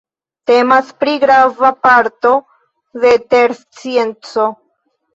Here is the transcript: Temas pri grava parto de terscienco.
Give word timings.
Temas 0.51 0.89
pri 1.03 1.13
grava 1.25 1.71
parto 1.89 2.33
de 3.07 3.15
terscienco. 3.37 4.53